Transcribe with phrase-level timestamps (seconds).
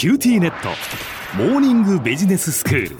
[0.00, 0.70] QTnet。
[1.36, 2.96] モーニングビジネススクール。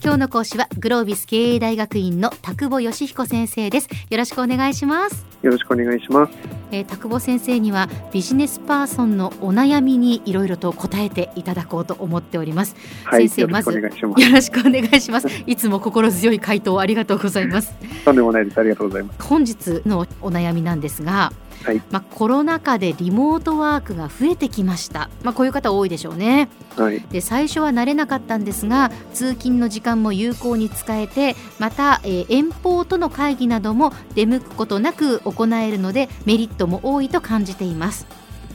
[0.00, 3.88] 今日の講師はグロービス経営大学院の田久保義彦先生です。
[4.08, 5.26] よろしくお願いします。
[5.42, 6.32] よろしくお願いします、
[6.70, 12.74] えー、田久保先生にはビジネスパーソンのお悩みにいろいろと答えていただこうと思っております、
[13.04, 13.90] はい、先生まずよろ
[14.40, 15.26] しくお願いします。
[15.46, 17.74] いつも心強い回答ありがとうございます。
[18.04, 18.60] とんでもないです。
[18.60, 19.22] ありがとうございます。
[19.22, 21.32] 本日のお悩みなんですが
[21.64, 38.06] はい、まあ、コロナ禍でリモートワークが増えてきました、まあ、こういう方多いでしょうね、はい、で最初は慣れなかったんですが通勤の時間も有効に使えてまた、えー、遠方との会議なども出向くことなく行えるのでメリットも多いと感じています。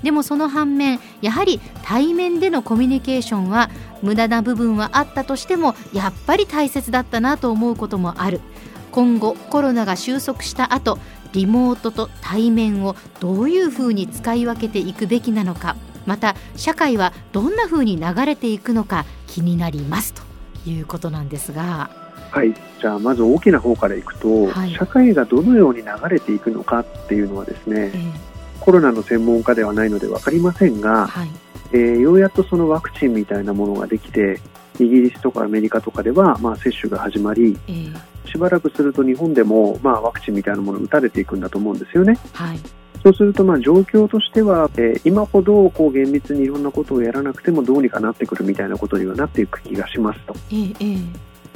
[0.03, 3.69] でもその反面やはり対面でのコミュニケーションは
[4.01, 8.41] 無駄な部分はあったとしてもやっぱり大切だったなと思うこともある。
[8.91, 10.99] 今後コロナが収束した後
[11.33, 20.21] リモートと対面をどういうふうに使い分けていくべきなのかまた社会はどんなふうに流れていくのか気になりますと
[20.69, 21.89] いうことなんですが。
[22.31, 28.13] はい、じゃあまず大きな方からいくと、はい、社会がどのように流れていくのかっていうのはですね、えー、
[28.61, 31.29] コロナの専門家ではないので分かりませんが、はい、
[31.73, 34.39] えー、ようやっとそのワクチンみたいなものができて
[34.79, 42.17] イギリスとかアメリカとかでは、まあ、接種が始まり、えーしばらくすると日本でも、まあ、ワクチンみたいなものを打たれていくんだと思うんですよね。
[42.33, 42.59] はい
[43.03, 50.35] そうするとまあ状況としては、えー、今ほどこう厳密にいろんなことをやらなくてもどうにかなってくるみたいなことにはなっていく気がしますと。
[50.51, 51.07] えー、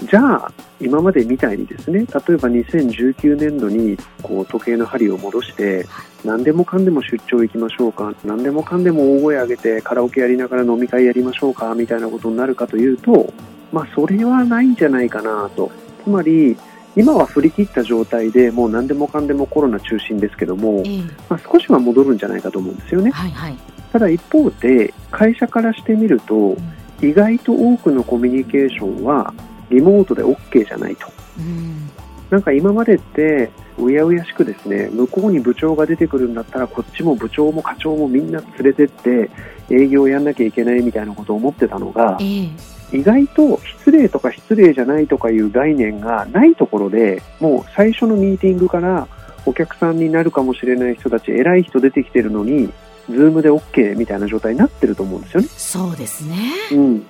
[0.09, 5.85] じゃあ今までみたいにですね例えば2019年度にこう時計の針を戻して
[6.23, 13.31] 何でもかんでも出張行きましょうか何でもかんでも大声上げてカラオケやりながら飲み会やりましょうかみたいなことになるかというと、
[13.71, 15.71] まあ、それはないんじゃないかなと。
[16.05, 16.55] つまり
[16.95, 23.11] 今は振り切った状態でもう何でもかんでもコロナ中心ですけども、えー、まあ、少しは戻るんじゃないかと思うんですよね。
[23.11, 23.57] はいはい、
[23.91, 29.33] ただ一方で会社からしてみると、うん、意外と多くのコミュニケーションは
[29.69, 31.07] リモートで OK じゃないと。
[31.37, 31.89] うん、
[32.29, 39.29] なんか今までってうやうやしくですね向こうに部長が出てくるんだったらこっちも部長も課長もみんな連れてって
[39.69, 49.07] 営業やんなきゃいけないみたいなことを思ってたのが、えー意外と失礼とか失礼じゃないとかいう概念がないところでもう最初のミーティングから
[49.45, 52.71] お客さんになるかもしれない人たち偉い人出てきてるのに
[53.09, 55.47] Zoom で OK みたいな状態になってると思うんですよね。
[55.47, 57.05] そうですね、うん、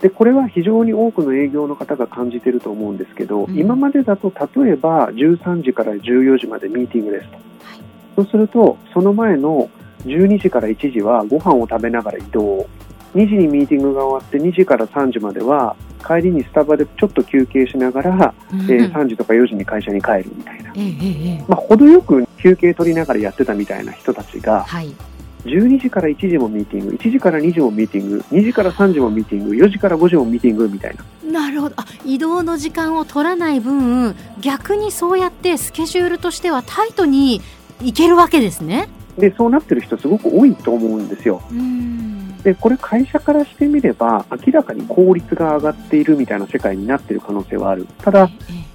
[0.00, 7.42] でこれは非常に多くの営業の方が感じてると思うんですけど、うん、今までだと例えば13時から14時までミーティングですと、はい、
[8.16, 9.68] そうするとその前の
[10.04, 12.68] 12時から1時はご飯を食べながら移動。
[13.14, 15.74] 2時にミーティングが終わって2時から3時までは
[16.06, 24.94] 帰りにスタバでちょっと休憩しながら、うん、えー、3時とか4時に会社に帰るみたいな、えー、まあ、程よく休憩取りながらやってたみたいな人たちが、はい、
[25.48, 31.04] 12時から1時もミーティング1時から2時もミーティング2時から3時もミーティング4時から5時もミーティングみたいな。
[31.30, 37.42] なるほどあ移動の時間を取らない分逆にそうやってスケジュールとしてはタイトに
[37.82, 38.88] いけるわけですね。
[39.18, 41.42] でそうなってる人すごく多いと思うんですよ。
[41.50, 42.08] うん
[42.42, 48.30] でこれ会社からしてみれば明らかに効率が上がっているみたいな世界になっている可能性はあるただ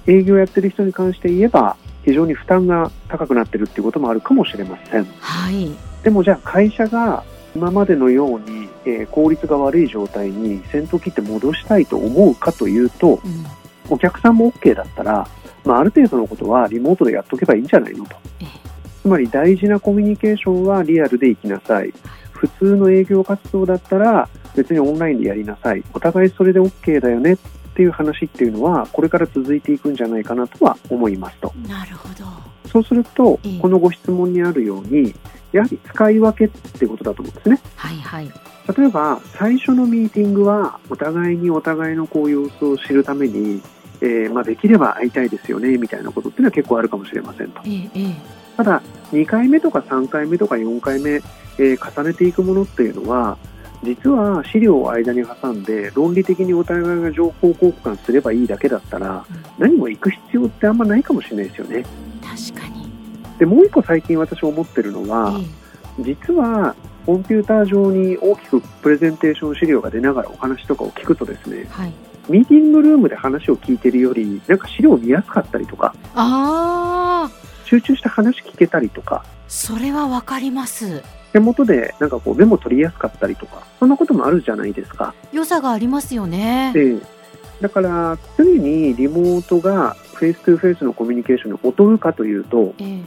[0.06, 5.70] 営業やってる人に関して言えば非常に負担が高くなっているっていうこともあるかもしれません、はい、
[6.04, 7.24] でもじゃあ会社が
[7.56, 13.46] 今までのように、えー、効率が悪い状態に先頭切って戻したいと思うかというと、うん、
[13.88, 15.26] お客さんも OK だったら、
[15.64, 18.16] まあ、ある程度のことはリモートでやっとけばいいんじゃないのと、
[19.02, 21.92] つまり大事なコミュニケーションはリアルで行きなさい。
[22.32, 25.82] 普通の営業活動だったら別にオンラインでやりなさい。
[25.94, 27.36] お互いそれで OK だよねっ
[27.74, 31.52] ていう話っていうのはこれから続いていくんじゃないかなとは思いますと。
[31.66, 32.24] なるほど。
[32.68, 35.14] そうすると、このご質問にあるように
[35.54, 37.60] やはり使い分けってことだと思うんですね。
[37.76, 38.32] はいはい、
[38.76, 43.62] 例えば最初のミーティングはお互いにお互いのこう様子を知るために、
[44.00, 47.60] えー、まあ、できれば会いたいですよねみたいなことっていうのは結構あるかもしれませんと。
[47.64, 48.14] ええ、
[48.56, 48.82] ただ
[49.12, 51.22] 2回目とか3回目とか4回目
[51.58, 53.38] えー、重ねていくものっていうのは
[53.82, 61.84] 実は資料を間に挟んで論理的にお互いが情報交換すればいいだけだったら、うん、何も行く必要ってあんまないかもしれないですよね。
[62.22, 62.63] 確かに
[63.38, 65.40] でもう一個最近私思ってるのは、
[65.98, 66.74] えー、実は
[67.06, 71.92] コンピューター上に大きくプレゼンテーション資料が出ながらお話とかを聞くとですね、はい、
[72.28, 77.30] ミーティングルームで話を聞いてるよりなんか資料見やすかったりとかあ
[77.64, 79.24] 集中して話聞けたりとか。
[79.48, 81.02] それはわかります。
[81.32, 85.14] 手元でなんかこうメモ取りやすかったりとかそんなこともあるじゃないですか。
[85.32, 87.02] 良さがありますよね、えー、
[87.60, 93.02] だから常にリモートがフェイス2フェイスのコミュニケーションに劣るかというと、えー、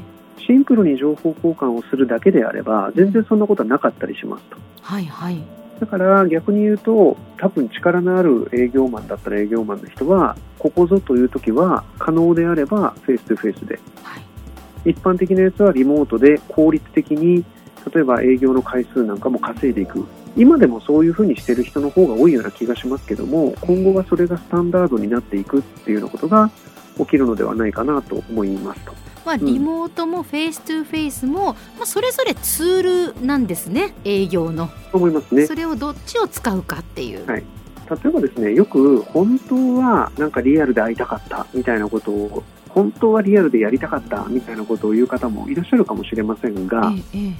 [0.47, 4.57] シンプルに情報交換をするだけであれば全然そんなことはなかったりしますと。
[4.81, 5.43] はいはい。
[5.79, 17.45] だから逆に言うと多分力のある営業マンだったら営業マンの人はここぞという時は可能であればフェイス2フェイスで、はい、一般的なやつはリモートで効率的に
[17.93, 20.03] 例えば営業の回数なんかも稼いでいく
[20.37, 26.51] 今でもそういうふうにしてる人の方が多いような気がしますけども今後はそれがスタンダードになっていくっていうようなことが
[26.97, 28.93] 起きるのではないかなと思いますと。
[29.25, 34.69] まあ、リモートもフェイス2フェイスも、まあ、それぞれツールなんですね営業の。
[34.93, 35.45] 思いますね。
[35.47, 37.25] それをどっちを使うかっていう。
[37.25, 37.43] はい
[37.89, 47.33] 例えばですねよく本当はなんかリアルで会いたかったみたいなことを本当はリアルでやりたかったみたいなことを言う方もいらっしゃるかもしれませんが、ええ、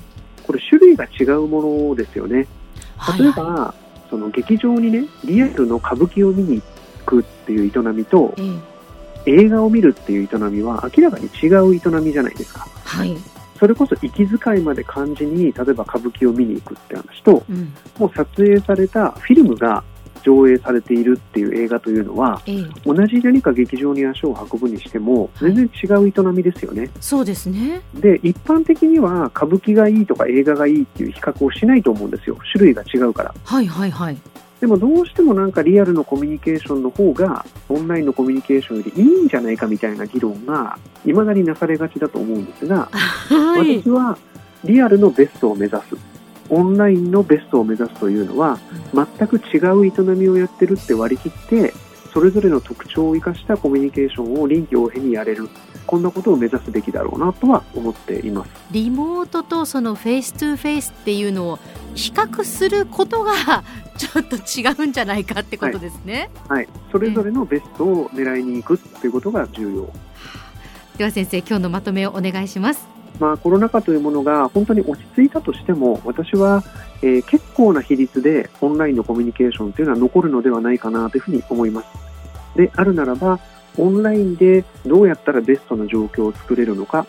[0.43, 2.47] これ種類が違うものですよね。
[3.17, 3.59] 例えば、はい。
[3.61, 8.33] はい、その劇場にねリアルの歌舞伎を見に行くっていう営みと、
[9.25, 12.67] え、映画を見るっていう営みは明らかに違う営みじゃないですか。
[12.83, 13.15] はい。
[13.59, 19.83] それこそ息遣いまで感じに例えば歌舞伎を見に行くって話と、うん、もう撮影されたフィルムが
[20.27, 26.81] 上映されているっていう映画というのは、ええ、同じ何か劇場に足を運ぶにしても全然違う営みですよね。
[26.81, 27.81] はい、そうですね。
[27.94, 32.38] で一般的には歌舞伎がいいとか映画がいいっていう比較をしないと思うんですよ。
[32.51, 33.33] 種類が違うから。
[33.44, 34.18] はいはいはい。
[34.59, 44.18] でもどうしてもなんかリアルのコミュニケーションの方がオンラインのコミュニケーションよりいいんじゃないかみたいな議論がいまだになされがちだと思うんですが、 はい、私は
[44.63, 46.16] リアルのベストを目指す
[46.49, 48.59] オンラインのベストを目指すというのは
[48.94, 51.73] 全く違う営みをやってるって割り切って
[52.13, 55.49] それぞれの特徴を生かしたコミュニケーションを臨機応変にやれる。
[55.85, 58.51] こんなことを目指すべきだろうなとは思っています。
[58.71, 61.59] リモートとそのフェイス2フェイスっていうのを
[61.95, 63.63] 比較することが
[63.97, 69.89] ちょっと違うんじゃないかってことですね、はい、はい、それぞれのベストを狙いに行くということが重要、
[70.97, 76.63] では先生今日のまとめをお願いしますまあ、コロナ禍というものが本当に落ち着いたとしても私は、
[77.01, 81.87] えー、結構な比率でオンラインのコミュニケーションというのは残るのではないかなというふうに思います。
[82.55, 83.39] であるならば
[83.77, 87.05] オンラインでどうやったらベストな状況を作れるのか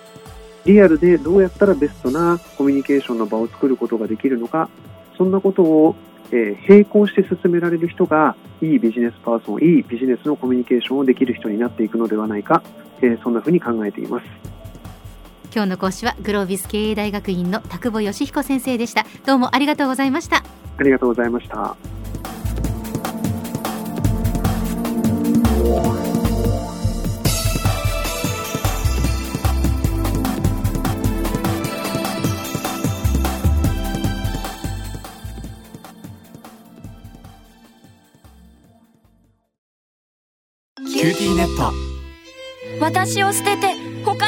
[0.67, 4.69] リアルでどうやったらベストなコミュニケーションの場を作ることができるのか
[5.17, 5.97] そんなことを、
[6.31, 12.63] え、並行して進められる人がいいビジネスパーソンいいビジネスのコミュニケーションをできる人になっていくのではないか、
[13.01, 14.58] え、そんなふうに考えています。
[15.59, 19.05] 今日の講師はグロービス経営大学院の田久保義彦先生でした。
[19.27, 20.45] どうもありがとうございました。
[20.77, 21.77] ありがとうございました。
[40.77, 41.73] QTnet。
[42.81, 43.75] 私を捨てて
[44.05, 44.28] 他